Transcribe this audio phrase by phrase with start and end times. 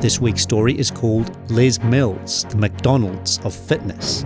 [0.00, 4.24] This week's story is called Les Mills, the McDonald's of Fitness.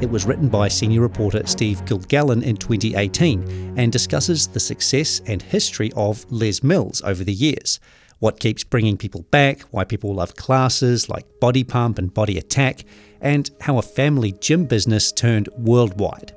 [0.00, 5.40] It was written by senior reporter Steve Kilgallon in 2018 and discusses the success and
[5.40, 7.80] history of Les Mills over the years,
[8.18, 12.84] what keeps bringing people back, why people love classes like Body Pump and Body Attack,
[13.20, 16.34] and how a family gym business turned worldwide.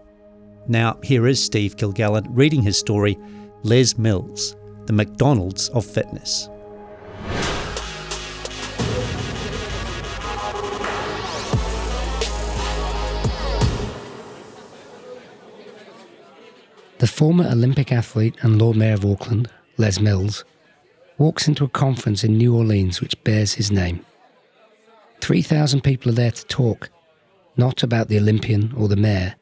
[0.68, 3.18] Now, here is Steve Kilgallon reading his story
[3.63, 6.49] Les Mills, the McDonald's of Fitness.
[17.16, 20.44] Former Olympic athlete and Lord Mayor of Auckland, Les Mills,
[21.18, 24.05] walks into a conference in New Orleans which bears his name.
[25.21, 26.90] 3,000 people are there to talk,
[27.55, 29.36] not about the Olympian or the mayor,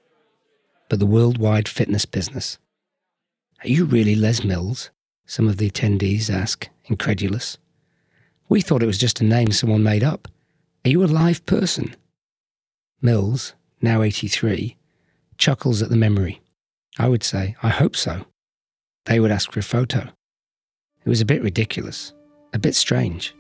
[0.88, 2.59] but the worldwide fitness business.
[3.63, 4.91] Are you really Les Mills?
[5.25, 7.57] Some of the attendees ask, incredulous.
[8.49, 10.27] We thought it was just a name someone made up.
[10.85, 11.95] Are you a live person?
[13.01, 14.77] Mills, now 83,
[15.39, 16.42] chuckles at the memory.
[16.99, 18.25] I would say, I hope so.
[19.05, 20.09] They would ask for a photo.
[21.05, 22.13] It was a bit ridiculous,
[22.53, 23.35] a bit strange.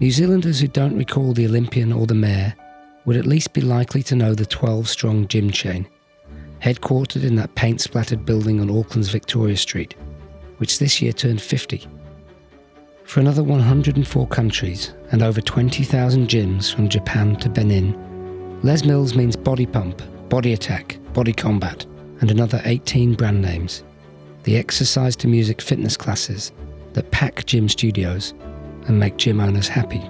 [0.00, 2.54] New Zealanders who don't recall the Olympian or the mayor
[3.04, 5.88] would at least be likely to know the 12 strong gym chain,
[6.60, 9.94] headquartered in that paint splattered building on Auckland's Victoria Street,
[10.58, 11.86] which this year turned 50.
[13.04, 19.36] For another 104 countries and over 20,000 gyms from Japan to Benin, Les Mills means
[19.36, 20.00] body pump,
[20.34, 21.86] body attack, Body Combat,
[22.20, 23.84] and another 18 brand names.
[24.42, 26.50] The exercise to music fitness classes
[26.94, 28.34] that pack gym studios
[28.88, 30.02] and make gym owners happy.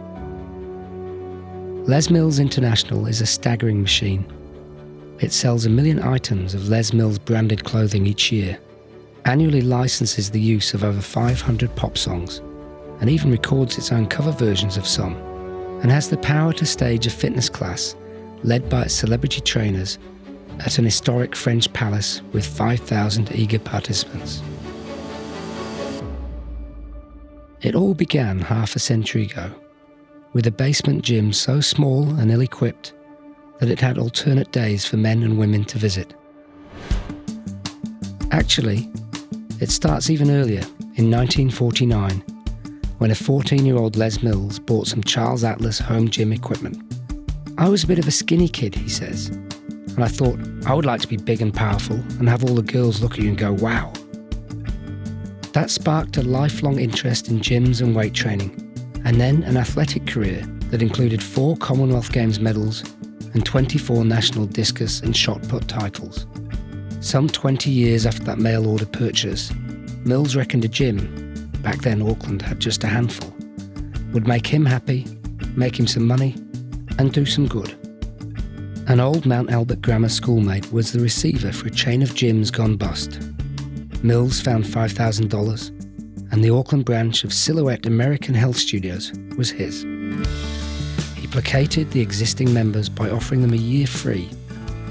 [1.87, 4.25] Les Mills International is a staggering machine.
[5.21, 8.59] It sells a million items of Les Mills branded clothing each year,
[9.27, 12.39] annually licenses the use of over 500 pop songs,
[13.03, 15.17] and even records its own cover versions of some,
[15.83, 17.95] and has the power to stage a fitness class
[18.43, 19.99] led by its celebrity trainers
[20.61, 24.43] at an historic French palace with 5,000 eager participants.
[27.63, 29.51] It all began half a century ago
[30.35, 32.93] with a basement gym so small and ill equipped
[33.61, 36.13] that it had alternate days for men and women to visit.
[38.33, 38.91] Actually,
[39.61, 40.63] it starts even earlier,
[40.97, 42.19] in 1949,
[42.99, 46.83] when a 14 year old Les Mills bought some Charles Atlas home gym equipment.
[47.57, 49.31] I was a bit of a skinny kid, he says,
[49.95, 52.63] and I thought I would like to be big and powerful and have all the
[52.63, 53.93] girls look at you and go, wow.
[55.53, 58.61] That sparked a lifelong interest in gyms and weight training,
[59.05, 62.83] and then an athletic career that included four Commonwealth Games medals
[63.35, 66.27] and 24 national discus and shot put titles.
[67.01, 69.53] Some 20 years after that mail order purchase,
[70.05, 73.35] Mills reckoned a gym, back then Auckland had just a handful,
[74.13, 75.07] would make him happy,
[75.57, 76.35] make him some money,
[76.99, 77.75] and do some good.
[78.87, 82.77] An old Mount Albert grammar schoolmate was the receiver for a chain of gyms gone
[82.77, 83.19] bust.
[84.05, 89.85] Mills found $5,000, and the Auckland branch of Silhouette American Health Studios was his.
[91.17, 94.29] He placated the existing members by offering them a year free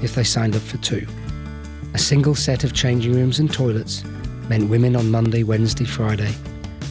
[0.02, 1.06] if they signed up for two.
[1.94, 4.02] A single set of changing rooms and toilets
[4.48, 6.34] meant women on Monday, Wednesday, Friday,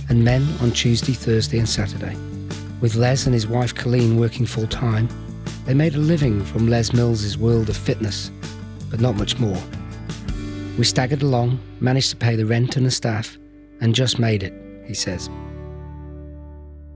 [0.08, 2.16] and men on Tuesday, Thursday, and Saturday.
[2.80, 5.10] With Les and his wife Colleen working full time,
[5.66, 8.32] they made a living from Les Mills's world of fitness,
[8.90, 9.62] but not much more.
[10.78, 13.38] We staggered along, managed to pay the rent and the staff,
[13.80, 14.54] and just made it,
[14.86, 15.30] he says.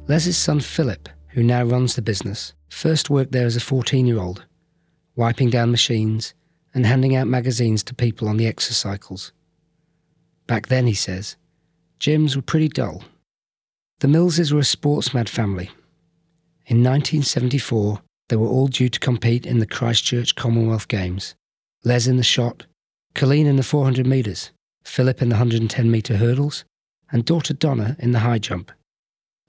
[0.07, 4.19] Les's son Philip, who now runs the business, first worked there as a 14 year
[4.19, 4.45] old,
[5.15, 6.33] wiping down machines
[6.73, 9.31] and handing out magazines to people on the exercycles.
[10.45, 11.35] Back then, he says,
[11.99, 13.03] gyms were pretty dull.
[13.99, 15.71] The Millses were a sports mad family.
[16.67, 21.35] In 1974, they were all due to compete in the Christchurch Commonwealth Games.
[21.83, 22.65] Les in the shot,
[23.15, 24.51] Colleen in the 400 metres,
[24.83, 26.65] Philip in the 110 metre hurdles,
[27.11, 28.71] and daughter Donna in the high jump.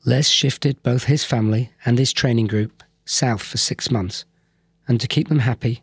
[0.05, 4.25] Les shifted both his family and his training group south for six months,
[4.87, 5.83] and to keep them happy,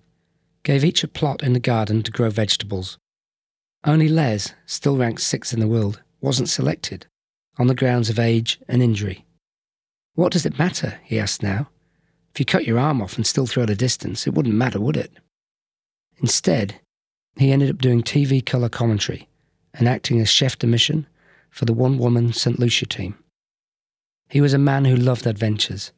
[0.63, 2.97] gave each a plot in the garden to grow vegetables.
[3.83, 7.05] Only Les, still ranked sixth in the world, wasn't selected,
[7.57, 9.25] on the grounds of age and injury.
[10.13, 10.99] What does it matter?
[11.03, 11.67] he asked now.
[12.35, 14.97] If you cut your arm off and still throw a distance, it wouldn't matter, would
[14.97, 15.09] it?
[16.17, 16.81] Instead,
[17.37, 19.29] he ended up doing TV colour commentary
[19.73, 21.07] and acting as chef de mission
[21.49, 22.59] for the one woman St.
[22.59, 23.15] Lucia team.
[24.27, 25.93] He was a man who loved adventures,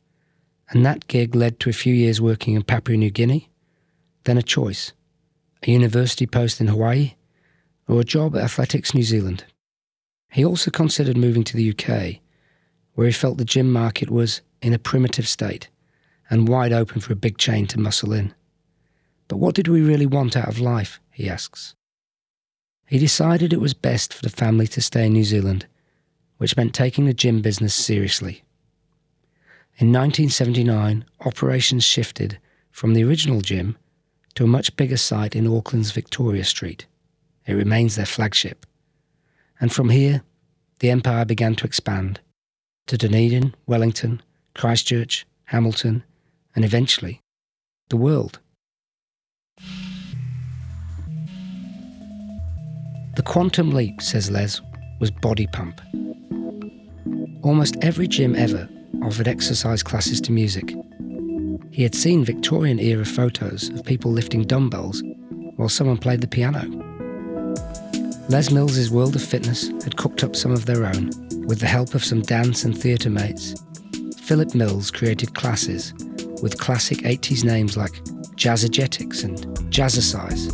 [0.69, 3.49] and that gig led to a few years working in Papua New Guinea,
[4.25, 4.93] then a choice
[5.63, 7.15] a university post in Hawaii,
[7.87, 9.43] or a job at Athletics New Zealand.
[10.29, 12.21] He also considered moving to the UK,
[12.93, 15.69] where he felt the gym market was in a primitive state
[16.29, 18.33] and wide open for a big chain to muscle in.
[19.27, 20.99] But what did we really want out of life?
[21.11, 21.75] he asks.
[22.87, 25.67] He decided it was best for the family to stay in New Zealand,
[26.37, 28.43] which meant taking the gym business seriously.
[29.77, 32.39] In 1979, operations shifted
[32.71, 33.77] from the original gym
[34.35, 36.85] to a much bigger site in Auckland's Victoria Street.
[37.45, 38.65] It remains their flagship.
[39.59, 40.23] And from here,
[40.79, 42.19] the empire began to expand
[42.85, 44.21] to Dunedin, Wellington,
[44.53, 46.03] Christchurch, Hamilton,
[46.57, 47.21] and eventually
[47.89, 48.39] the world.
[53.15, 54.59] The quantum leap, says Les,
[54.99, 55.79] was body pump.
[57.43, 58.67] Almost every gym ever
[59.03, 60.75] offered exercise classes to music.
[61.71, 65.03] He had seen Victorian era photos of people lifting dumbbells
[65.57, 66.63] while someone played the piano.
[68.29, 71.11] Les Mills's World of Fitness had cooked up some of their own.
[71.45, 73.53] With the help of some dance and theatre mates,
[74.23, 75.93] Philip Mills created classes
[76.41, 77.93] with classic 80s names like
[78.35, 79.37] Jazzergetics and
[79.71, 80.53] Jazzercise.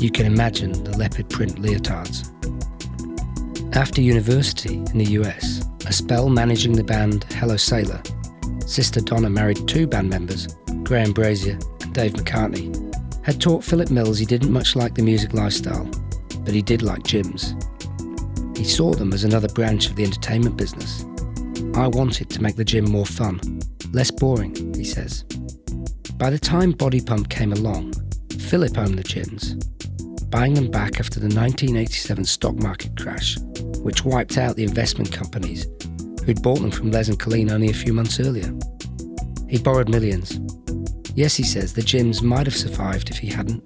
[0.00, 2.30] You can imagine the leopard print leotards.
[3.76, 8.02] After university in the US, a spell managing the band Hello Sailor,
[8.66, 10.48] Sister Donna married two band members,
[10.82, 12.94] Graham Brazier and Dave McArtney,
[13.24, 15.88] had taught Philip Mills he didn't much like the music lifestyle,
[16.44, 17.54] but he did like gyms.
[18.56, 21.04] He saw them as another branch of the entertainment business.
[21.74, 23.40] I wanted to make the gym more fun,
[23.94, 25.22] less boring, he says.
[26.16, 27.92] By the time Body Pump came along,
[28.38, 29.60] Philip owned the gyms,
[30.30, 33.38] buying them back after the 1987 stock market crash,
[33.78, 35.66] which wiped out the investment companies
[36.24, 38.52] who'd bought them from Les and Colleen only a few months earlier.
[39.48, 40.40] He borrowed millions.
[41.14, 43.64] Yes, he says, the gyms might have survived if he hadn't,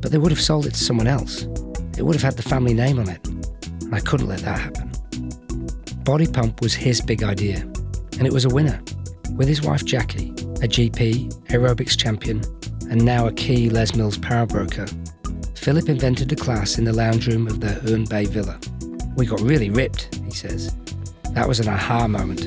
[0.00, 1.42] but they would have sold it to someone else.
[1.98, 4.92] It would have had the family name on it, and I couldn't let that happen.
[6.04, 7.58] Body Pump was his big idea,
[8.18, 8.80] and it was a winner.
[9.32, 10.30] With his wife Jackie,
[10.62, 12.42] a GP, aerobics champion,
[12.90, 14.86] and now a key Les Mills power broker,
[15.54, 18.58] Philip invented a class in the lounge room of the Herne Bay Villa.
[19.16, 20.74] We got really ripped, he says.
[21.32, 22.46] That was an aha moment.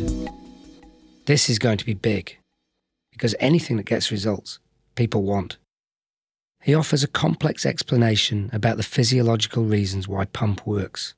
[1.26, 2.38] This is going to be big,
[3.12, 4.60] because anything that gets results,
[4.96, 5.58] people want.
[6.62, 11.14] He offers a complex explanation about the physiological reasons why pump works.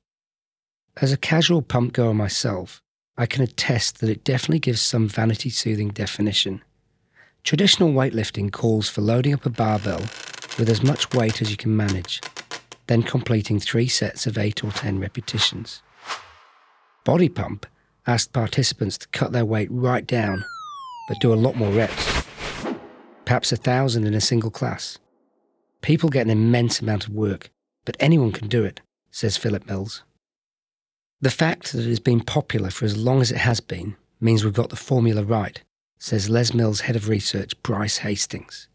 [0.98, 2.82] As a casual pump goer myself,
[3.22, 6.64] I can attest that it definitely gives some vanity soothing definition.
[7.44, 10.00] Traditional weightlifting calls for loading up a barbell
[10.58, 12.20] with as much weight as you can manage,
[12.88, 15.84] then completing three sets of 8 or 10 repetitions.
[17.06, 17.68] Body Pump
[18.08, 20.44] asked participants to cut their weight right down,
[21.08, 22.26] but do a lot more reps,
[23.26, 24.98] perhaps a thousand in a single class.
[25.84, 27.52] People get an immense amount of work,
[27.86, 28.82] but anyone can do it,
[29.12, 30.02] says Philip Mills.
[31.22, 34.44] The fact that it has been popular for as long as it has been means
[34.44, 35.62] we've got the formula right,
[36.00, 38.68] says Les Mills' head of research, Bryce Hastings.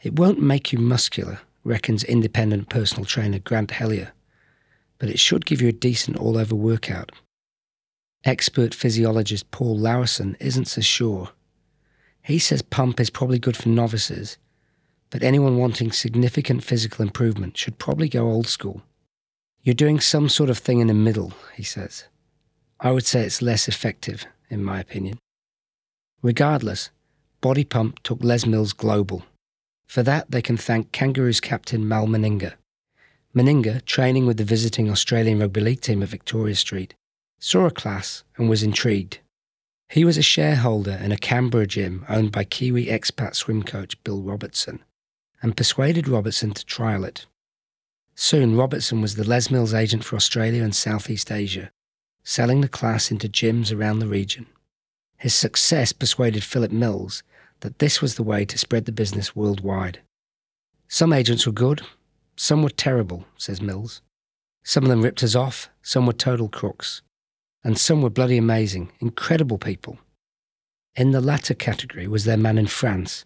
[0.00, 4.12] It won't make you muscular, reckons independent personal trainer Grant Hellier,
[4.98, 7.10] but it should give you a decent all over workout.
[8.22, 11.30] Expert physiologist Paul Laursen isn't so sure.
[12.22, 14.38] He says pump is probably good for novices,
[15.10, 18.82] but anyone wanting significant physical improvement should probably go old school.
[19.64, 22.04] You're doing some sort of thing in the middle, he says.
[22.80, 25.18] I would say it's less effective, in my opinion.
[26.20, 26.90] Regardless,
[27.40, 29.24] Body Pump took Les Mills global.
[29.86, 32.52] For that, they can thank Kangaroos captain Mal Meninga.
[33.34, 36.94] Meninga, training with the visiting Australian Rugby League team at Victoria Street,
[37.38, 39.20] saw a class and was intrigued.
[39.88, 44.20] He was a shareholder in a Canberra gym owned by Kiwi expat swim coach Bill
[44.20, 44.84] Robertson
[45.40, 47.24] and persuaded Robertson to trial it.
[48.16, 51.70] Soon, Robertson was the Les Mills agent for Australia and Southeast Asia,
[52.22, 54.46] selling the class into gyms around the region.
[55.16, 57.22] His success persuaded Philip Mills
[57.60, 60.00] that this was the way to spread the business worldwide.
[60.86, 61.82] Some agents were good,
[62.36, 64.00] some were terrible, says Mills.
[64.62, 67.02] Some of them ripped us off, some were total crooks,
[67.62, 69.98] and some were bloody amazing, incredible people.
[70.94, 73.24] In the latter category was their man in France,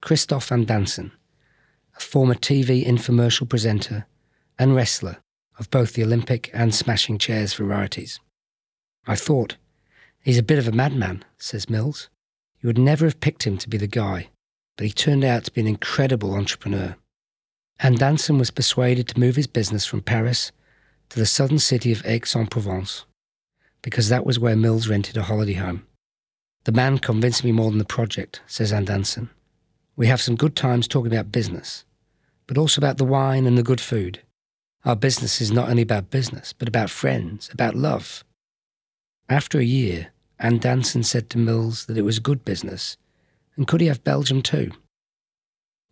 [0.00, 1.10] Christophe Andanson,
[1.96, 4.06] a former TV infomercial presenter
[4.58, 5.18] and wrestler
[5.58, 8.20] of both the Olympic and smashing chairs varieties.
[9.06, 9.56] I thought,
[10.20, 12.08] he's a bit of a madman, says Mills.
[12.60, 14.28] You would never have picked him to be the guy,
[14.76, 16.96] but he turned out to be an incredible entrepreneur.
[17.80, 20.50] Andanson was persuaded to move his business from Paris
[21.10, 23.04] to the southern city of Aix-en-Provence,
[23.82, 25.86] because that was where Mills rented a holiday home.
[26.64, 29.30] The man convinced me more than the project, says Andanson.
[29.96, 31.84] We have some good times talking about business,
[32.46, 34.20] but also about the wine and the good food.
[34.84, 38.24] Our business is not only about business, but about friends, about love.
[39.28, 40.08] After a year,
[40.40, 42.96] Andanson said to Mills that it was good business,
[43.56, 44.70] and could he have Belgium too?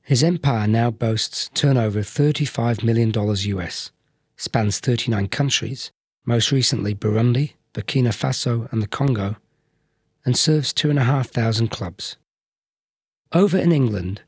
[0.03, 3.91] His empire now boasts turnover of $35 million US,
[4.37, 5.91] spans 39 countries,
[6.25, 9.37] most recently Burundi, Burkina Faso, and the Congo,
[10.25, 12.17] and serves 2,500 clubs.
[13.33, 14.23] Over in England,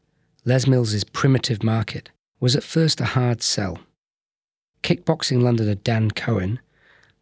[0.45, 2.11] Les Mills's primitive market
[2.41, 3.79] was at first a hard sell.
[4.83, 6.61] Kickboxing Londoner Dan Cohen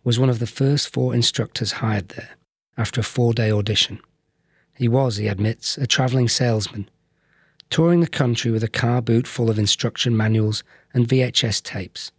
[0.05, 2.37] was one of the first four instructors hired there
[2.77, 4.01] after a four day audition.
[4.75, 6.89] He was, he admits, a travelling salesman,
[7.71, 12.13] touring the country with a car boot full of instruction manuals and VHS tapes,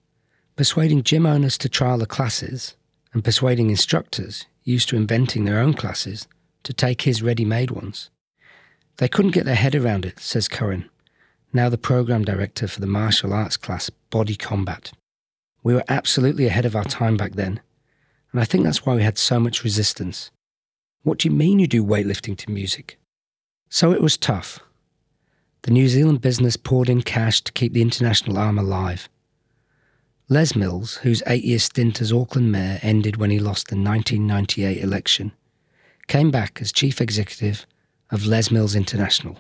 [0.56, 2.76] persuading gym owners to trial the classes
[3.14, 6.28] and persuading instructors used to inventing their own classes
[6.64, 8.10] to take his ready made ones.
[8.98, 10.90] They couldn't get their head around it, says Cohen,
[11.54, 14.92] now the program director for the martial arts class Body Combat.
[15.68, 17.60] We were absolutely ahead of our time back then,
[18.32, 20.32] and I think that's why we had so much resistance.
[21.04, 22.98] What do you mean you do weightlifting to music?
[23.68, 24.62] So it was tough.
[25.64, 29.10] The New Zealand business poured in cash to keep the international arm alive.
[30.30, 34.82] Les Mills, whose eight year stint as Auckland Mayor ended when he lost the 1998
[34.82, 35.34] election,
[36.08, 37.66] came back as chief executive
[38.10, 39.38] of Les Mills International.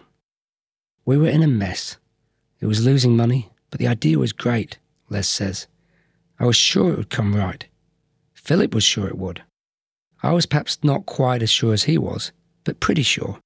[1.05, 1.95] We were in a mess.
[2.59, 4.77] It was losing money, but the idea was great,
[5.09, 5.67] Les says.
[6.39, 7.65] I was sure it would come right.
[8.33, 9.43] Philip was sure it would.
[10.23, 12.31] I was perhaps not quite as sure as he was,
[12.63, 13.39] but pretty sure.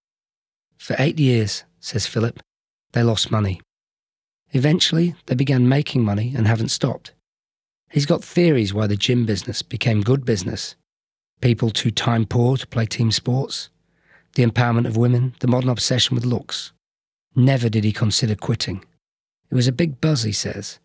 [0.77, 2.39] For eight years, says Philip,
[2.93, 3.62] they lost money.
[4.51, 7.13] Eventually, they began making money and haven't stopped.
[7.89, 10.75] He's got theories why the gym business became good business.
[11.41, 13.69] People too time poor to play team sports,
[14.36, 16.71] the empowerment of women, the modern obsession with looks.
[17.36, 18.83] Never did he consider quitting.
[19.50, 20.79] It was a big buzz, he says.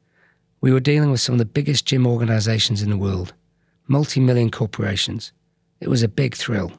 [0.60, 3.34] We were dealing with some of the biggest gym organizations in the world,
[3.86, 5.32] multi million corporations.
[5.80, 6.72] It was a big thrill.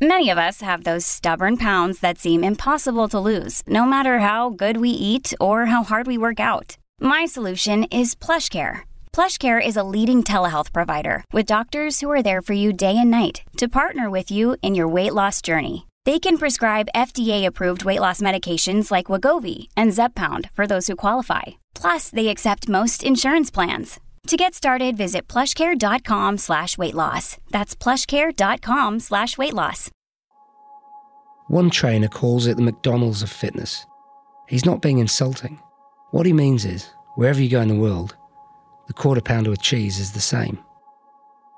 [0.00, 4.50] Many of us have those stubborn pounds that seem impossible to lose, no matter how
[4.50, 6.76] good we eat or how hard we work out.
[7.00, 8.80] My solution is PlushCare.
[9.14, 13.10] PlushCare is a leading telehealth provider with doctors who are there for you day and
[13.10, 15.86] night to partner with you in your weight loss journey.
[16.04, 21.56] They can prescribe FDA-approved weight loss medications like Wegovy and Zepbound for those who qualify.
[21.76, 24.00] Plus, they accept most insurance plans.
[24.26, 27.36] To get started, visit plushcare.com slash weight loss.
[27.50, 29.90] That's plushcare.com slash weight loss.
[31.48, 33.86] One trainer calls it the McDonald's of fitness.
[34.48, 35.60] He's not being insulting.
[36.10, 38.16] What he means is, wherever you go in the world,
[38.88, 40.58] the quarter pounder with cheese is the same.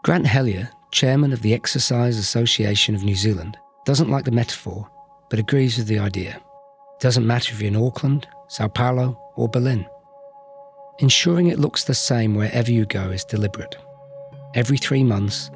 [0.05, 3.57] Grant Hellier, chairman of the Exercise Association of New Zealand,
[3.87, 4.91] doesn't like the metaphor,
[5.31, 6.37] but agrees with the idea.
[6.37, 9.87] It doesn't matter if you're in Auckland, Sao Paulo, or Berlin.
[11.01, 13.77] Ensuring it looks the same wherever you go is deliberate.
[14.57, 15.49] Every three months,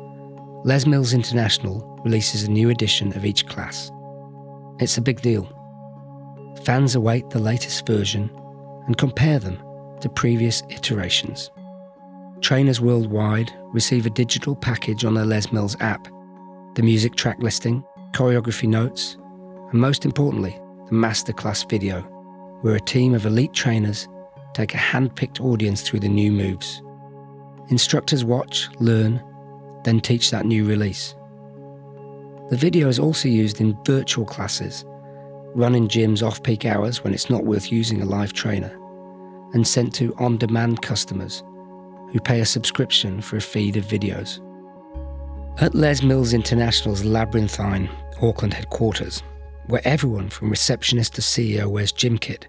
[0.63, 3.91] Les Mills International releases a new edition of each class.
[4.79, 5.49] It's a big deal.
[6.63, 8.31] Fans await the latest version
[8.87, 9.61] and compare them
[10.01, 11.51] to previous iterations.
[12.41, 16.07] Trainers worldwide receive a digital package on their Les Mills app,
[16.77, 17.83] the music track listing,
[18.13, 19.17] choreography notes,
[19.73, 20.57] and most importantly,
[20.87, 22.03] the masterclass video,
[22.61, 24.07] where a team of elite trainers
[24.55, 26.83] take a hand picked audience through the new moves.
[27.71, 29.23] Instructors watch, learn,
[29.85, 31.15] then teach that new release.
[32.51, 34.85] The video is also used in virtual classes,
[35.55, 38.79] run in gyms off peak hours when it's not worth using a live trainer,
[39.55, 41.43] and sent to on demand customers
[42.13, 44.41] who pay a subscription for a feed of videos.
[45.61, 47.89] At Les Mills International's labyrinthine
[48.21, 49.23] Auckland headquarters,
[49.67, 52.49] where everyone from receptionist to CEO wears gym kit,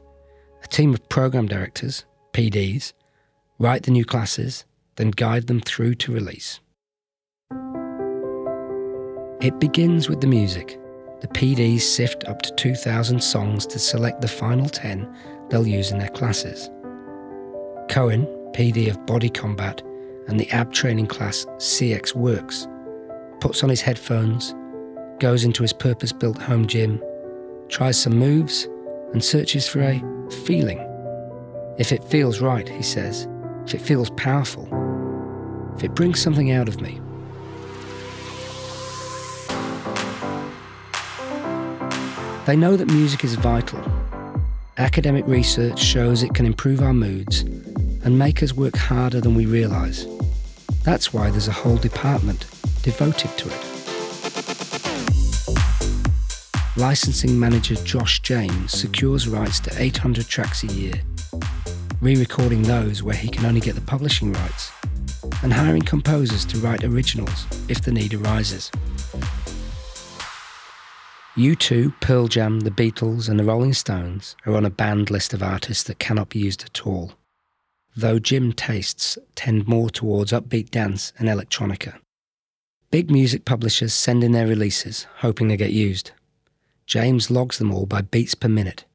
[0.64, 2.94] a team of program directors, PDs,
[3.60, 4.66] write the new classes,
[4.96, 6.60] then guide them through to release.
[9.42, 10.80] It begins with the music.
[11.22, 15.14] The PDs sift up to 2,000 songs to select the final 10
[15.50, 16.70] they'll use in their classes.
[17.90, 19.82] Cohen, PD of Body Combat
[20.28, 22.70] and the ab training class CXWORX,
[23.42, 24.56] puts on his headphones,
[25.20, 27.02] goes into his purpose built home gym,
[27.68, 28.68] tries some moves,
[29.12, 30.02] and searches for a
[30.34, 30.80] feeling
[31.78, 33.28] If it feels right, he says,
[33.66, 34.68] if it feels powerful,
[35.76, 37.00] if it brings something out of me.
[42.46, 43.82] They know that music is vital.
[44.78, 47.42] Academic research shows it can improve our moods
[48.04, 50.06] and make us work harder than we realise.
[50.84, 52.46] That's why there's a whole department
[52.84, 53.73] devoted to it.
[56.76, 60.94] Licensing manager Josh James secures rights to 800 tracks a year,
[62.02, 64.72] re recording those where he can only get the publishing rights,
[65.44, 68.72] and hiring composers to write originals if the need arises.
[71.36, 75.44] U2, Pearl Jam, the Beatles, and the Rolling Stones are on a banned list of
[75.44, 77.12] artists that cannot be used at all,
[77.96, 82.00] though gym tastes tend more towards upbeat dance and electronica.
[82.90, 86.10] Big music publishers send in their releases, hoping they get used.
[86.86, 88.86] James logs them all by beats per minute,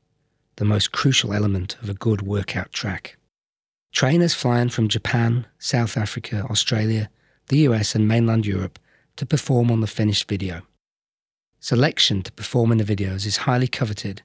[0.57, 3.16] the most crucial element of a good workout track.
[3.92, 7.09] Trainers flying from Japan, South Africa, Australia,
[7.49, 8.78] the US, and mainland Europe
[9.16, 10.62] to perform on the finished video.
[11.61, 14.23] Selection to perform in the videos is highly coveted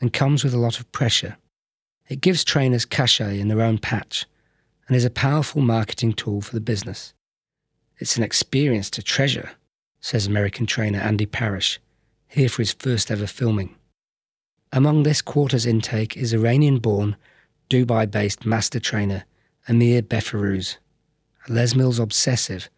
[0.00, 1.36] and comes with a lot of pressure.
[2.08, 4.26] It gives trainers cachet in their own patch
[4.86, 7.12] and is a powerful marketing tool for the business.
[7.98, 9.50] It's an experience to treasure,
[10.00, 11.78] says American trainer Andy Parish,
[12.32, 13.74] here for his first ever filming.
[14.72, 17.16] Among this quarter's intake is Iranian born,
[17.68, 19.24] Dubai based master trainer
[19.68, 20.78] Amir Befarouz,
[21.48, 22.70] Les Mills obsessive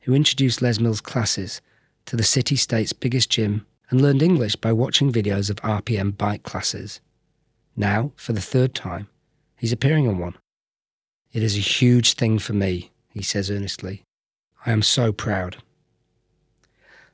[0.00, 1.60] who introduced Les Mills classes
[2.06, 6.42] to the city state's biggest gym and learned English by watching videos of RPM bike
[6.42, 7.00] classes.
[7.76, 9.08] Now, for the third time,
[9.56, 10.36] he's appearing on one.
[11.32, 14.04] It is a huge thing for me, he says earnestly.
[14.64, 15.58] I am so proud.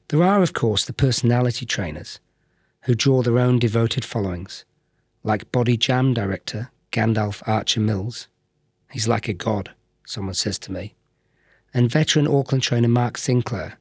[0.09, 2.19] There are, of course, the personality trainers
[2.85, 4.65] who draw their own devoted followings,
[5.23, 8.29] like Body Jam director Gandalf Archer Mills.
[8.91, 9.73] He's like a god,
[10.07, 10.95] someone says to me.
[11.75, 13.79] And veteran Auckland trainer Mark Sinclair,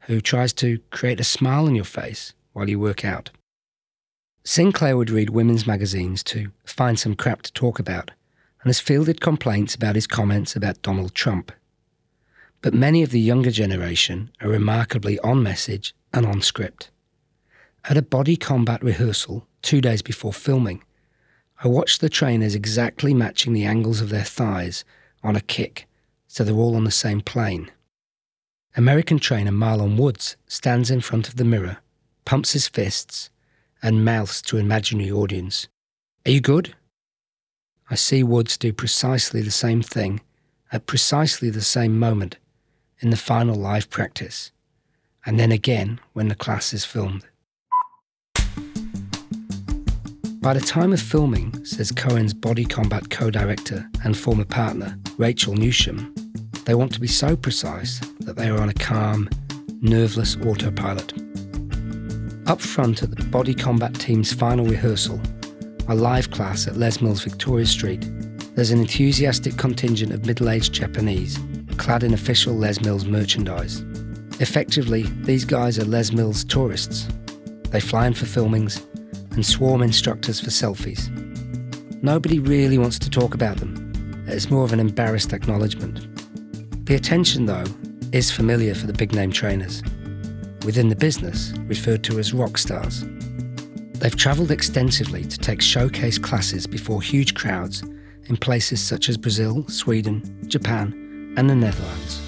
[0.00, 3.30] who tries to create a smile on your face while you work out.
[4.44, 8.10] Sinclair would read women's magazines to find some crap to talk about
[8.60, 11.50] and has fielded complaints about his comments about Donald Trump.
[12.64, 16.90] But many of the younger generation are remarkably on message and on script.
[17.90, 20.82] At a body combat rehearsal two days before filming,
[21.62, 24.82] I watched the trainers exactly matching the angles of their thighs
[25.22, 25.86] on a kick
[26.26, 27.70] so they're all on the same plane.
[28.78, 31.80] American trainer Marlon Woods stands in front of the mirror,
[32.24, 33.28] pumps his fists,
[33.82, 35.68] and mouths to imaginary audience,
[36.24, 36.74] Are you good?
[37.90, 40.22] I see Woods do precisely the same thing
[40.72, 42.38] at precisely the same moment
[43.00, 44.52] in the final live practice,
[45.26, 47.24] and then again when the class is filmed.
[50.40, 55.54] By the time of filming, says Cohen's Body Combat co director and former partner, Rachel
[55.54, 56.14] Newsham,
[56.66, 59.28] they want to be so precise that they are on a calm,
[59.80, 61.12] nerveless autopilot.
[62.46, 65.20] Up front at the Body Combat team's final rehearsal,
[65.88, 68.06] a live class at Les Mills Victoria Street,
[68.54, 71.38] there's an enthusiastic contingent of middle aged Japanese
[71.74, 73.84] clad in official Les Mills merchandise.
[74.40, 77.08] Effectively, these guys are Les Mills tourists.
[77.70, 78.82] They fly in for filmings
[79.32, 81.10] and swarm instructors for selfies.
[82.02, 84.24] Nobody really wants to talk about them.
[84.26, 86.06] It's more of an embarrassed acknowledgement.
[86.86, 87.64] The attention, though,
[88.12, 89.82] is familiar for the big name trainers,
[90.64, 93.04] within the business referred to as rock stars.
[93.94, 97.82] They've travelled extensively to take showcase classes before huge crowds
[98.26, 101.03] in places such as Brazil, Sweden, Japan,
[101.36, 102.20] and the Netherlands.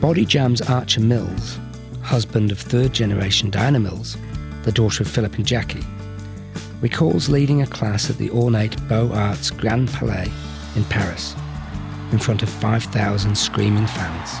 [0.00, 1.58] Body Jam's Archer Mills,
[2.02, 4.16] husband of third generation Diana Mills,
[4.62, 5.84] the daughter of Philip and Jackie,
[6.80, 10.30] recalls leading a class at the ornate Beaux Arts Grand Palais
[10.74, 11.34] in Paris
[12.10, 14.32] in front of 5,000 screaming fans.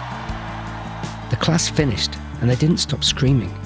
[1.30, 3.56] The class finished and they didn't stop screaming.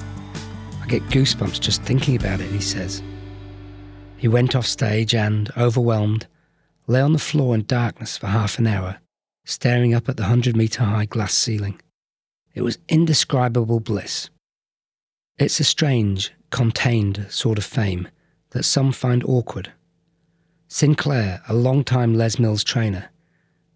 [0.81, 3.01] I get goosebumps just thinking about it, he says.
[4.17, 6.27] He went off stage and, overwhelmed,
[6.85, 8.99] lay on the floor in darkness for half an hour,
[9.47, 11.79] staring up at the 100 metre high glass ceiling.
[12.53, 14.29] It was indescribable bliss.
[15.37, 18.09] It's a strange, contained sort of fame
[18.49, 19.71] that some find awkward.
[20.67, 23.09] Sinclair, a long-time Les Mills trainer,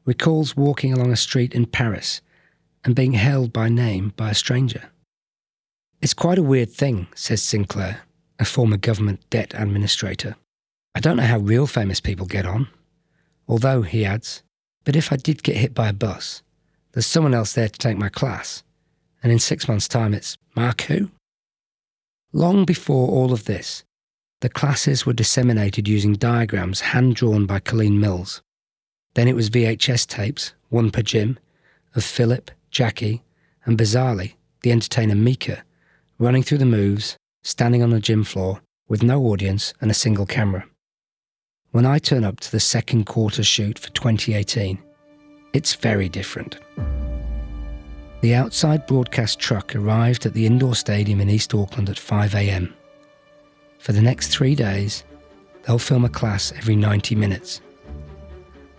[0.03, 2.21] recalls walking along a street in Paris
[2.83, 4.89] and being hailed by name by a stranger.
[6.01, 8.01] It's quite a weird thing, says Sinclair,
[8.39, 10.35] a former government debt administrator.
[10.95, 12.67] I don't know how real famous people get on.
[13.47, 14.43] Although, he adds,
[14.83, 16.41] but if I did get hit by a bus,
[16.91, 18.63] there's someone else there to take my class,
[19.23, 21.11] and in six months' time it's Mark who?
[22.33, 23.83] Long before all of this,
[24.41, 28.41] The classes were disseminated using diagrams hand drawn by Colleen Mills.
[29.13, 31.37] Then it was VHS tapes, one per gym,
[31.93, 33.21] of Philip, Jackie,
[33.65, 35.63] and bizarrely, the entertainer Mika,
[36.17, 40.25] running through the moves, standing on the gym floor, with no audience and a single
[40.25, 40.65] camera.
[41.71, 44.77] When I turn up to the second quarter shoot for 2018,
[45.53, 46.59] it's very different.
[48.19, 52.73] The outside broadcast truck arrived at the indoor stadium in East Auckland at 5am.
[53.79, 55.05] For the next three days,
[55.63, 57.61] they'll film a class every 90 minutes.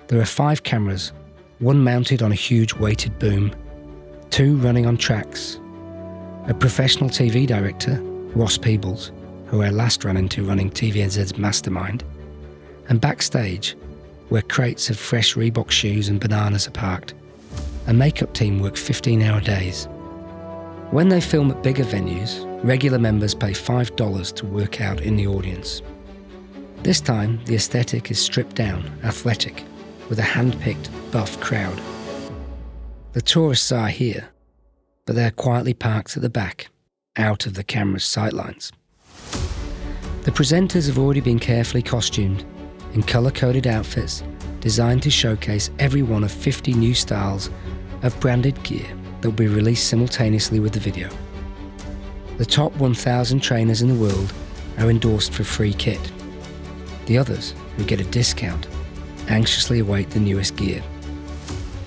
[0.08, 1.12] There are five cameras,
[1.60, 3.54] one mounted on a huge weighted boom,
[4.28, 5.58] two running on tracks,
[6.46, 7.98] a professional TV director,
[8.34, 9.12] Ross Peebles,
[9.46, 12.04] who I last ran into running TVNZ's Mastermind,
[12.88, 13.76] and backstage,
[14.28, 17.14] where crates of fresh Reebok shoes and bananas are parked,
[17.86, 19.86] a makeup team work 15 hour days.
[20.90, 25.26] When they film at bigger venues, regular members pay $5 to work out in the
[25.26, 25.82] audience.
[26.82, 29.64] This time, the aesthetic is stripped down, athletic,
[30.08, 31.80] with a hand picked, buff crowd.
[33.12, 34.28] The tourists are here,
[35.06, 36.68] but they are quietly parked at the back,
[37.16, 38.72] out of the camera's sightlines.
[40.22, 42.44] The presenters have already been carefully costumed
[42.94, 44.22] in colour coded outfits
[44.60, 47.50] designed to showcase every one of 50 new styles
[48.02, 48.86] of branded gear
[49.20, 51.08] that will be released simultaneously with the video.
[52.38, 54.32] The top 1,000 trainers in the world
[54.78, 56.00] are endorsed for free kit.
[57.06, 58.66] The others, who get a discount,
[59.28, 60.82] anxiously await the newest gear.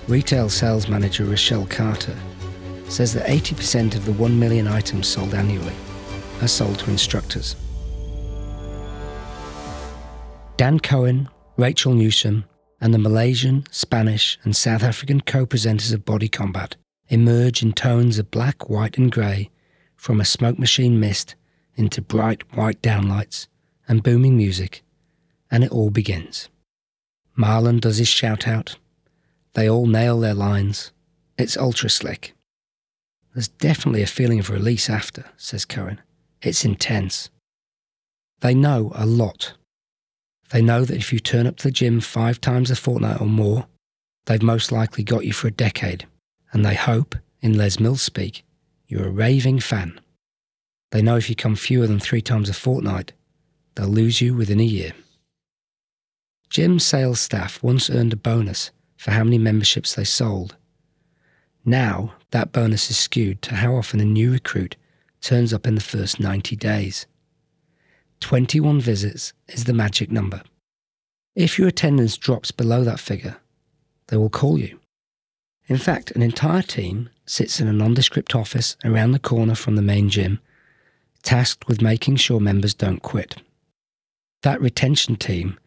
[0.08, 2.16] Retail sales manager Rochelle Carter
[2.88, 5.74] says that 80% of the 1 million items sold annually
[6.40, 7.56] are sold to instructors.
[10.56, 12.44] Dan Cohen, Rachel Newsham,
[12.80, 16.76] and the Malaysian, Spanish, and South African co presenters of Body Combat
[17.08, 19.50] emerge in tones of black, white, and grey
[19.96, 21.34] from a smoke machine mist
[21.74, 23.48] into bright white downlights
[23.86, 24.82] and booming music,
[25.50, 26.48] and it all begins.
[27.38, 28.78] Marlon does his shout out.
[29.52, 30.90] They all nail their lines.
[31.36, 32.32] It's ultra slick.
[33.34, 36.00] There's definitely a feeling of release after, says Cohen.
[36.40, 37.28] It's intense.
[38.40, 39.52] They know a lot
[40.50, 43.26] they know that if you turn up to the gym five times a fortnight or
[43.26, 43.66] more,
[44.26, 46.06] they've most likely got you for a decade,
[46.52, 48.44] and they hope, in Les Mills speak,
[48.88, 50.00] you're a raving fan.
[50.92, 53.12] They know if you come fewer than three times a fortnight,
[53.74, 54.92] they'll lose you within a year.
[56.48, 60.56] Gym sales staff once earned a bonus for how many memberships they sold.
[61.64, 64.76] Now, that bonus is skewed to how often a new recruit
[65.20, 67.06] turns up in the first 90 days.
[68.20, 70.42] 21 visits is the magic number.
[71.34, 73.36] If your attendance drops below that figure,
[74.08, 74.78] they will call you.
[75.68, 79.82] In fact, an entire team sits in a nondescript office around the corner from the
[79.82, 80.40] main gym,
[81.22, 83.42] tasked with making sure members don't quit.
[84.42, 85.58] That retention team,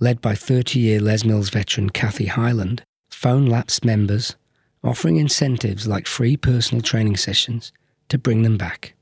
[0.00, 4.36] led by 30 year Les Mills veteran Kathy Highland, phone lapsed members,
[4.84, 7.72] offering incentives like free personal training sessions
[8.08, 8.94] to bring them back.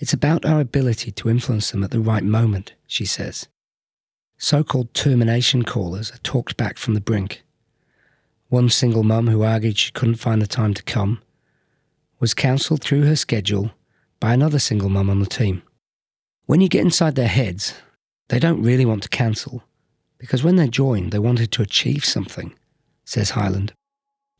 [0.00, 3.48] It's about our ability to influence them at the right moment, she says.
[4.38, 7.42] So called termination callers are talked back from the brink.
[8.48, 11.20] One single mum who argued she couldn't find the time to come
[12.18, 13.72] was counselled through her schedule
[14.20, 15.62] by another single mum on the team.
[16.46, 17.74] When you get inside their heads,
[18.28, 19.62] they don't really want to cancel
[20.16, 22.54] because when they joined, they wanted to achieve something,
[23.04, 23.74] says Highland.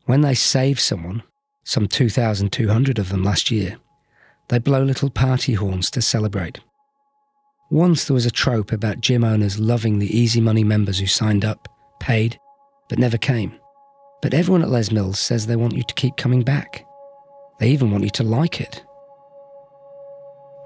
[0.05, 1.21] When they save someone,
[1.63, 3.77] some 2,200 of them last year,
[4.51, 6.59] they blow little party horns to celebrate.
[7.71, 11.45] Once there was a trope about gym owners loving the easy money members who signed
[11.45, 11.69] up,
[12.01, 12.37] paid,
[12.89, 13.55] but never came.
[14.21, 16.85] But everyone at Les Mills says they want you to keep coming back.
[17.59, 18.83] They even want you to like it.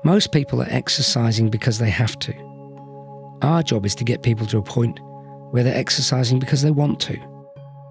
[0.03, 2.33] Most people are exercising because they have to.
[3.43, 4.99] Our job is to get people to a point
[5.51, 7.19] where they're exercising because they want to,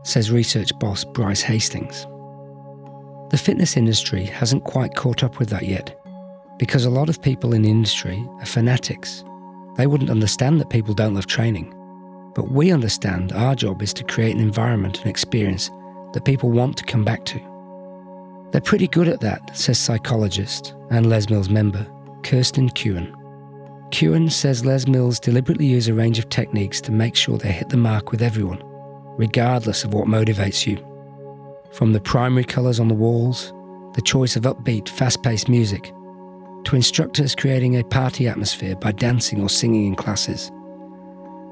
[0.03, 2.05] says research boss Bryce Hastings.
[3.35, 6.01] The fitness industry hasn't quite caught up with that yet,
[6.57, 9.25] because a lot of people in the industry are fanatics.
[9.77, 11.75] They wouldn't understand that people don't love training.
[12.37, 15.69] But we understand our job is to create an environment and experience
[16.13, 17.41] that people want to come back to.
[18.53, 21.85] They're pretty good at that, says psychologist and Les Mills member
[22.23, 23.13] Kirsten Kewen.
[23.91, 27.71] Kewen says Les Mills deliberately use a range of techniques to make sure they hit
[27.71, 28.63] the mark with everyone,
[29.19, 30.94] regardless of what motivates you.
[31.75, 33.53] From the primary colours on the walls,
[33.95, 35.93] the choice of upbeat, fast paced music,
[36.63, 40.53] to instructors creating a party atmosphere by dancing or singing in classes.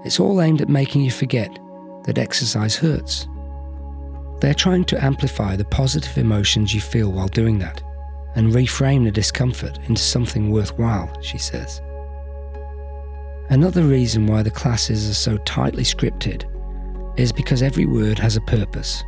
[0.05, 1.59] It's all aimed at making you forget
[2.05, 3.27] that exercise hurts.
[4.41, 7.83] They're trying to amplify the positive emotions you feel while doing that
[8.37, 11.83] and reframe the discomfort into something worthwhile, she says.
[13.51, 16.45] Another reason why the classes are so tightly scripted
[17.19, 19.03] is because every word has a purpose.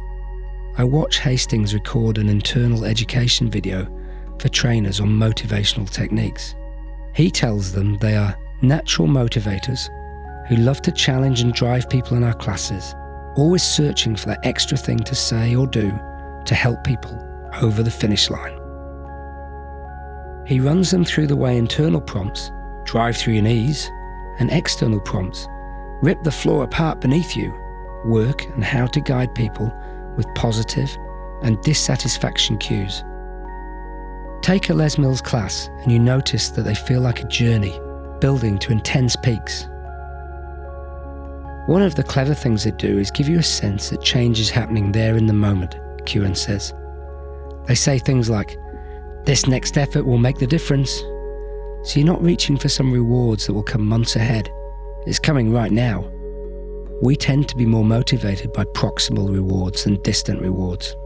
[0.76, 3.86] I watch Hastings record an internal education video
[4.40, 6.56] for trainers on motivational techniques.
[7.14, 9.88] He tells them they are natural motivators
[10.48, 12.92] who love to challenge and drive people in our classes,
[13.36, 15.96] always searching for that extra thing to say or do
[16.44, 17.16] to help people
[17.62, 18.58] over the finish line.
[20.44, 22.50] He runs them through the way internal prompts,
[22.84, 23.88] drive through your knees,
[24.40, 25.46] and external prompts,
[26.02, 27.54] rip the floor apart beneath you,
[28.06, 29.72] work and how to guide people
[30.16, 30.90] with positive
[31.42, 33.02] and dissatisfaction cues.
[34.42, 37.78] Take a Les Mills class and you notice that they feel like a journey,
[38.20, 39.66] building to intense peaks.
[41.66, 44.50] One of the clever things they do is give you a sense that change is
[44.50, 46.74] happening there in the moment, Kewen says.
[47.66, 48.58] They say things like,
[49.24, 50.90] This next effort will make the difference.
[51.84, 54.50] So you're not reaching for some rewards that will come months ahead.
[55.06, 56.10] It's coming right now.
[57.04, 60.96] We tend to be more motivated by proximal rewards than distant rewards.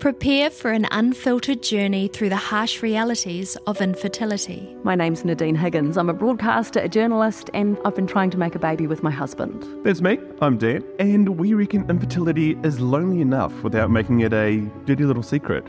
[0.00, 4.74] Prepare for an unfiltered journey through the harsh realities of infertility.
[4.82, 5.98] My name's Nadine Higgins.
[5.98, 9.10] I'm a broadcaster, a journalist, and I've been trying to make a baby with my
[9.10, 9.66] husband.
[9.84, 10.18] That's me.
[10.40, 15.22] I'm Dan, and we reckon infertility is lonely enough without making it a dirty little
[15.22, 15.66] secret.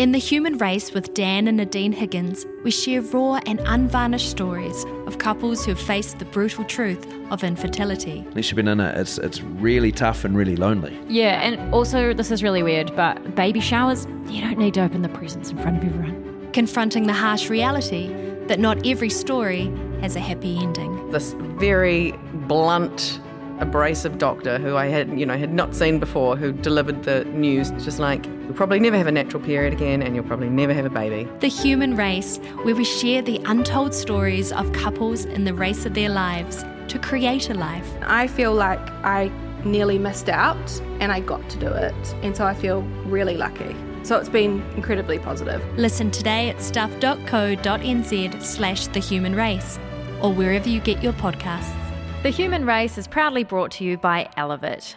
[0.00, 4.86] In The Human Race with Dan and Nadine Higgins, we share raw and unvarnished stories
[5.06, 8.24] of couples who have faced the brutal truth of infertility.
[8.28, 10.98] Unless you've been in it, it's, it's really tough and really lonely.
[11.06, 15.02] Yeah, and also, this is really weird, but baby showers, you don't need to open
[15.02, 16.48] the presents in front of everyone.
[16.54, 18.08] Confronting the harsh reality
[18.46, 21.10] that not every story has a happy ending.
[21.10, 22.12] This very
[22.48, 23.20] blunt
[23.58, 27.70] abrasive doctor who I had, you know, had not seen before, who delivered the news,
[27.72, 30.84] just like, you'll probably never have a natural period again and you'll probably never have
[30.84, 31.30] a baby.
[31.38, 35.94] The Human Race, where we share the untold stories of couples in the race of
[35.94, 37.88] their lives to create a life.
[38.02, 39.30] I feel like I
[39.64, 41.94] nearly missed out and I got to do it.
[42.24, 43.76] And so I feel really lucky.
[44.02, 45.62] So it's been incredibly positive.
[45.78, 49.78] Listen today at stuff.co.nz slash the human race
[50.20, 51.76] or wherever you get your podcasts.
[52.24, 54.96] The Human Race is proudly brought to you by Elevate.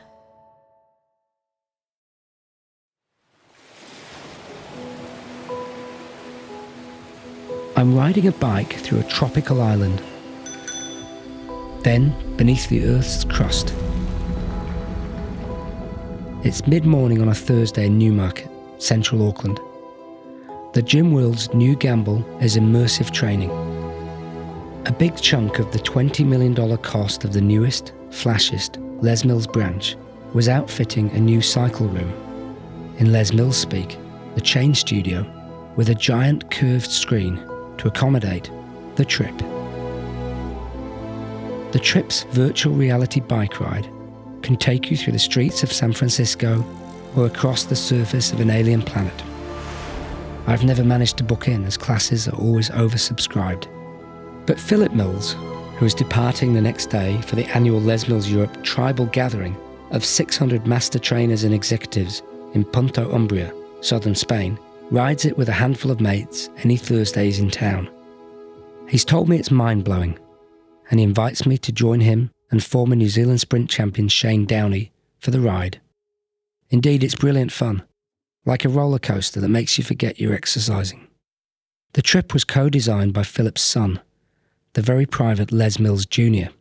[7.75, 9.99] I'm riding a bike through a tropical island.
[11.81, 13.73] Then, beneath the Earth's crust.
[16.43, 19.59] It's mid morning on a Thursday in Newmarket, central Auckland.
[20.73, 23.49] The Gym World's new gamble is immersive training.
[24.86, 29.95] A big chunk of the $20 million cost of the newest, flashiest Les Mills branch
[30.36, 32.13] was outfitting a new cycle room.
[32.99, 33.97] In Les Mills speak,
[34.36, 35.25] the chain studio
[35.75, 37.43] with a giant curved screen
[37.77, 38.49] to accommodate
[38.95, 39.38] the trip.
[41.71, 43.89] The trip's virtual reality bike ride
[44.43, 46.63] can take you through the streets of San Francisco
[47.15, 49.23] or across the surface of an alien planet.
[50.45, 53.67] I've never managed to book in as classes are always oversubscribed.
[54.45, 55.36] But Philip Mills,
[55.77, 59.55] who is departing the next day for the annual Les Mills Europe tribal gathering
[59.91, 62.21] of 600 master trainers and executives
[62.53, 64.59] in Punta Umbria, southern Spain,
[64.91, 67.89] rides it with a handful of mates any Thursdays in town.
[68.88, 70.19] He's told me it's mind blowing,
[70.89, 74.91] and he invites me to join him and former New Zealand sprint champion Shane Downey
[75.19, 75.82] for the ride.
[76.69, 77.84] Indeed, it's brilliant fun,
[78.46, 81.08] like a roller coaster that makes you forget you're exercising.
[81.93, 84.02] The trip was co designed by Philip's son,
[84.74, 86.52] the very private Les Mills Jr.,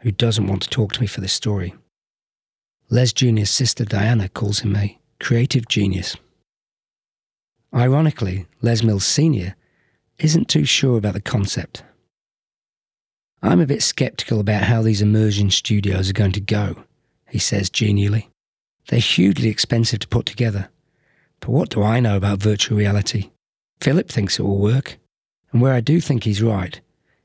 [0.00, 1.74] who doesn't want to talk to me for this story.
[2.88, 6.16] Les Jr.'s sister Diana calls him a creative genius.
[7.74, 9.54] Ironically, Les Mills Sr.
[10.18, 11.84] isn't too sure about the concept.
[13.42, 16.84] I'm a bit skeptical about how these immersion studios are going to go,
[17.28, 18.28] he says genially.
[18.88, 20.68] They're hugely expensive to put together.
[21.38, 23.30] But what do I know about virtual reality?
[23.80, 24.98] Philip thinks it will work.
[25.52, 26.80] And where I do think he's right,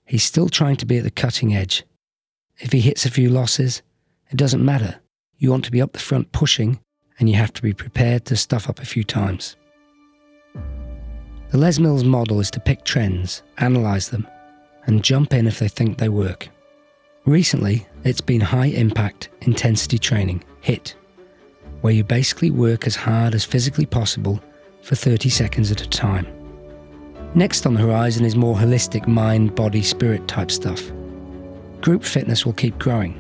[0.06, 1.84] he's still trying to be at the cutting edge.
[2.60, 3.82] If he hits a few losses,
[4.30, 5.02] it doesn't matter.
[5.38, 6.80] You want to be up the front pushing,
[7.20, 9.56] and you have to be prepared to stuff up a few times.
[11.56, 14.28] The Les Mills model is to pick trends, analyse them,
[14.88, 16.50] and jump in if they think they work.
[17.24, 20.98] Recently, it's been high impact intensity training, HIT,
[21.80, 24.44] where you basically work as hard as physically possible
[24.82, 26.28] for 30 seconds at a time.
[27.36, 30.92] Next on the horizon is more holistic mind, body, spirit type stuff.
[31.80, 33.18] Group fitness will keep growing.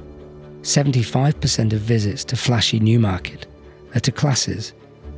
[0.61, 3.45] 75% of visits to flashy Newmarket
[3.93, 4.73] are uh, to classes,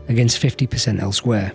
[0.07, 1.51] against 50% elsewhere.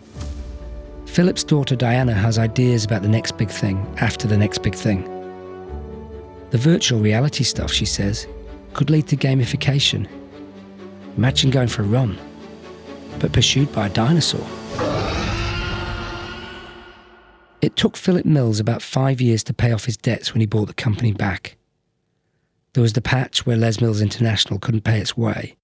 [1.07, 5.03] Philip's daughter Diana has ideas about the next big thing after the next big thing.
[6.51, 8.27] The virtual reality stuff, she says,
[8.73, 10.09] could lead to gamification.
[11.17, 12.19] Imagine going for a run,
[13.19, 14.47] but pursued by a dinosaur.
[17.61, 20.67] It took Philip Mills about five years to pay off his debts when he bought
[20.67, 21.57] the company back.
[22.73, 25.57] There was the patch where Les Mills International couldn't pay its way,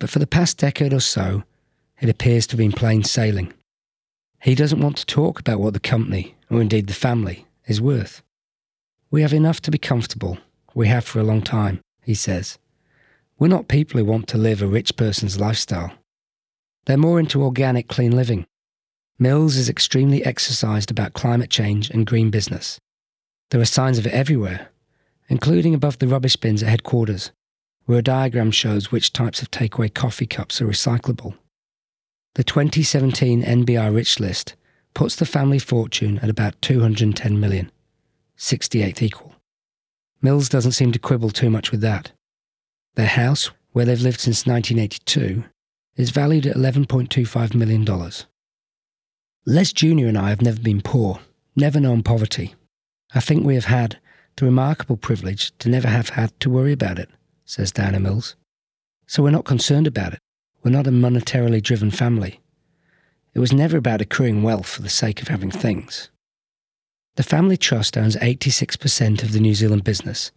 [0.00, 1.44] but for the past decade or so,
[2.00, 3.52] it appears to have been plain sailing.
[4.42, 8.22] He doesn't want to talk about what the company, or indeed the family, is worth.
[9.10, 10.38] We have enough to be comfortable.
[10.74, 12.58] We have for a long time, he says.
[13.38, 15.92] We're not people who want to live a rich person's lifestyle.
[16.86, 18.46] They're more into organic, clean living.
[19.18, 22.80] Mills is extremely exercised about climate change and green business.
[23.50, 24.70] There are signs of it everywhere,
[25.28, 27.30] including above the rubbish bins at headquarters,
[27.84, 31.36] where a diagram shows which types of takeaway coffee cups are recyclable.
[32.34, 34.54] The 2017 NBR Rich List
[34.94, 37.72] puts the family fortune at about 210 million,
[38.38, 39.34] 68th equal.
[40.22, 42.12] Mills doesn't seem to quibble too much with that.
[42.94, 45.44] Their house, where they've lived since 1982,
[45.96, 47.84] is valued at $11.25 million.
[49.46, 50.06] Les Jr.
[50.06, 51.18] and I have never been poor,
[51.56, 52.54] never known poverty.
[53.12, 53.98] I think we have had
[54.36, 57.10] the remarkable privilege to never have had to worry about it,
[57.44, 58.36] says Diana Mills.
[59.06, 60.20] So we're not concerned about it.
[60.62, 62.40] We're not a monetarily driven family.
[63.32, 66.10] It was never about accruing wealth for the sake of having things.
[67.16, 70.32] The family trust owns 86% of the New Zealand business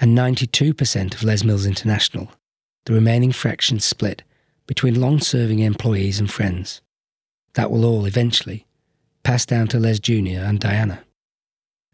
[0.00, 2.30] and 92% of Les Mills International,
[2.84, 4.22] the remaining fraction split
[4.66, 6.82] between long serving employees and friends.
[7.54, 8.66] That will all eventually
[9.22, 10.40] pass down to Les Jr.
[10.40, 11.02] and Diana.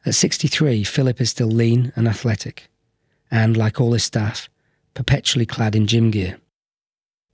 [0.04, 2.70] At 63, Philip is still lean and athletic,
[3.30, 4.48] and, like all his staff,
[4.94, 6.38] perpetually clad in gym gear.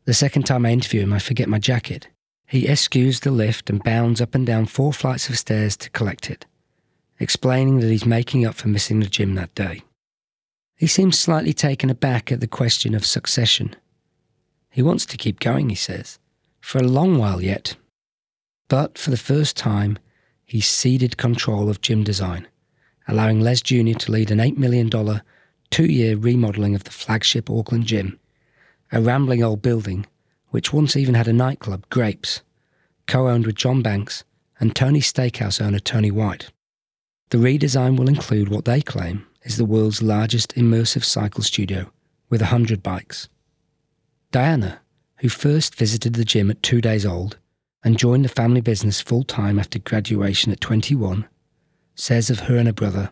[0.04, 2.08] The second time I interview him, I forget my jacket.
[2.46, 6.30] He eschews the lift and bounds up and down four flights of stairs to collect
[6.30, 6.46] it,
[7.18, 9.82] explaining that he's making up for missing the gym that day.
[10.76, 13.74] He seems slightly taken aback at the question of succession.
[14.70, 16.18] He wants to keep going, he says,
[16.60, 17.76] for a long while yet.
[18.68, 19.98] But for the first time,
[20.44, 22.48] he ceded control of gym design
[23.06, 23.98] allowing Les Jr.
[23.98, 24.90] to lead an $8 million,
[25.70, 28.18] two year remodelling of the flagship Auckland gym,
[28.94, 30.06] a rambling old building
[30.50, 32.42] which once even had a nightclub, Grapes,
[33.08, 34.22] co owned with John Banks
[34.60, 36.52] and Tony Steakhouse owner Tony White.
[37.30, 41.90] The redesign will include what they claim is the world's largest immersive cycle studio
[42.30, 43.28] with 100 bikes.
[44.30, 44.80] Diana,
[45.16, 47.36] who first visited the gym at two days old
[47.82, 51.26] and joined the family business full time after graduation at 21,
[51.96, 53.10] says of her and her brother,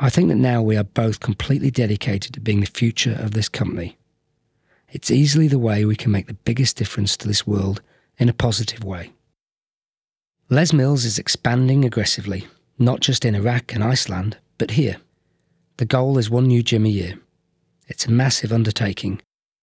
[0.00, 3.48] I think that now we are both completely dedicated to being the future of this
[3.48, 3.97] company.
[4.90, 7.82] It's easily the way we can make the biggest difference to this world
[8.16, 9.12] in a positive way.
[10.48, 12.46] Les Mills is expanding aggressively,
[12.78, 14.96] not just in Iraq and Iceland, but here.
[15.76, 17.18] The goal is one new gym a year.
[17.86, 19.20] It's a massive undertaking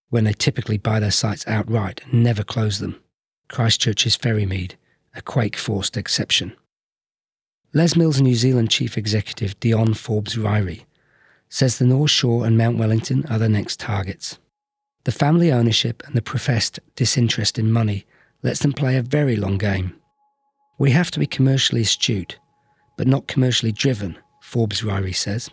[0.09, 3.01] when they typically buy their sites outright and never close them.
[3.49, 4.73] Christchurch's Ferrymead,
[5.15, 6.55] a quake forced exception.
[7.73, 10.85] Les Mills New Zealand Chief Executive Dion Forbes Ryrie
[11.49, 14.37] says the North Shore and Mount Wellington are the next targets.
[15.05, 18.05] The family ownership and the professed disinterest in money
[18.41, 19.95] lets them play a very long game.
[20.79, 22.39] We have to be commercially astute,
[22.97, 25.49] but not commercially driven, Forbes Ryrie says.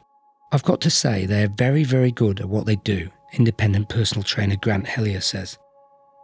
[0.52, 4.22] I've got to say they are very, very good at what they do, independent personal
[4.22, 5.58] trainer Grant Hellier says.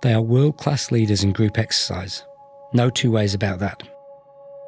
[0.03, 2.25] They are world class leaders in group exercise.
[2.73, 3.83] No two ways about that.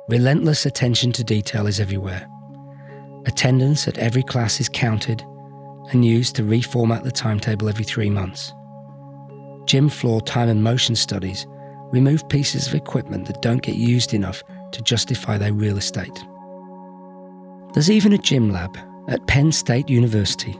[0.09, 2.29] Relentless attention to detail is everywhere.
[3.27, 5.25] Attendance at every class is counted
[5.90, 8.53] and used to reformat the timetable every three months.
[9.66, 11.46] Gym floor time and motion studies
[11.92, 16.24] remove pieces of equipment that don't get used enough to justify their real estate.
[17.74, 18.76] There's even a gym lab
[19.09, 20.59] at Penn State University,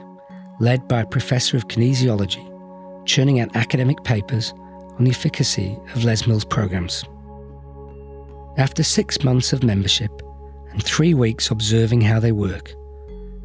[0.59, 2.47] led by a professor of kinesiology,
[3.05, 4.53] churning out academic papers
[4.97, 7.03] on the efficacy of Les Mills programs.
[8.57, 10.21] After six months of membership
[10.71, 12.73] and three weeks observing how they work,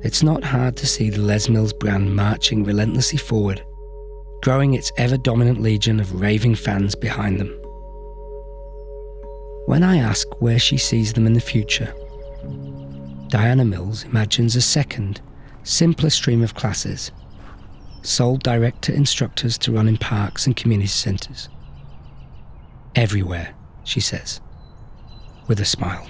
[0.07, 3.65] it's not hard to see the Les Mills brand marching relentlessly forward,
[4.41, 7.49] growing its ever dominant legion of raving fans behind them.
[9.67, 11.93] When I ask where she sees them in the future,
[13.31, 15.21] Diana Mills imagines a second,
[15.65, 17.11] simpler stream of classes,
[18.03, 21.49] sold direct to instructors to run in parks and community centres.
[22.95, 24.41] Everywhere, she says
[25.49, 26.09] with a smile.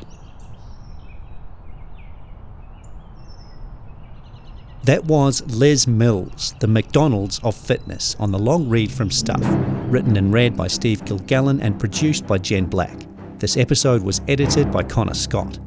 [4.87, 9.43] That was Les Mills, the McDonald's of fitness, on the long read from Stuff,
[9.91, 12.97] written and read by Steve Kilgallon and produced by Jen Black.
[13.41, 15.59] This episode was edited by Connor Scott.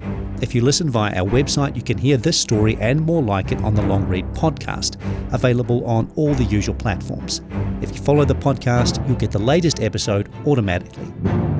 [0.41, 3.61] If you listen via our website, you can hear this story and more like it
[3.61, 4.95] on the Long Read podcast,
[5.33, 7.41] available on all the usual platforms.
[7.81, 11.11] If you follow the podcast, you'll get the latest episode automatically.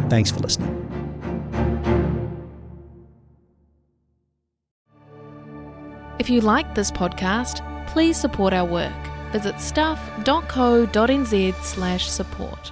[0.08, 0.99] Thanks for listening.
[6.20, 8.94] If you like this podcast, please support our work.
[9.32, 12.72] Visit stuff.co.nz slash support.